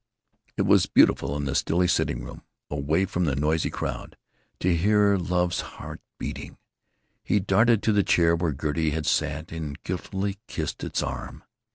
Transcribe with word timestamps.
It 0.57 0.63
was 0.63 0.87
beautiful 0.87 1.37
in 1.37 1.45
the 1.45 1.53
stilly 1.53 1.87
sitting 1.87 2.23
room, 2.23 2.41
away 2.71 3.05
from 3.05 3.25
the 3.25 3.35
noisy 3.35 3.69
crowd, 3.69 4.17
to 4.59 4.75
hear 4.75 5.15
love's 5.15 5.61
heart 5.61 6.01
beating. 6.17 6.57
He 7.23 7.39
darted 7.39 7.83
to 7.83 7.93
the 7.93 8.01
chair 8.01 8.35
where 8.35 8.51
Gertie 8.59 8.89
had 8.89 9.05
sat 9.05 9.51
and 9.51 9.79
guiltily 9.83 10.39
kissed 10.47 10.83
its 10.83 11.03
arm. 11.03 11.43